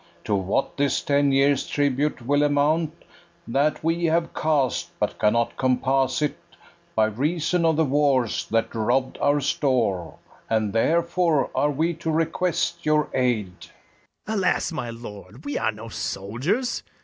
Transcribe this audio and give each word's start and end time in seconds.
To 0.23 0.33
what 0.33 0.77
this 0.77 0.99
ten 1.03 1.31
years' 1.31 1.67
tribute 1.67 2.23
will 2.25 2.41
amount, 2.41 3.03
That 3.47 3.83
we 3.83 4.05
have 4.05 4.33
cast, 4.33 4.89
but 4.99 5.19
cannot 5.19 5.57
compass 5.57 6.23
it 6.23 6.39
By 6.95 7.05
reason 7.05 7.65
of 7.65 7.75
the 7.75 7.85
wars, 7.85 8.47
that 8.47 8.73
robb'd 8.73 9.19
our 9.19 9.39
store; 9.41 10.17
And 10.49 10.73
therefore 10.73 11.51
are 11.53 11.69
we 11.69 11.93
to 11.97 12.09
request 12.09 12.83
your 12.83 13.09
aid. 13.13 13.53
BARABAS. 14.25 14.39
Alas, 14.41 14.71
my 14.71 14.89
lord, 14.89 15.45
we 15.45 15.59
are 15.59 15.71
no 15.71 15.87
soldiers! 15.87 16.81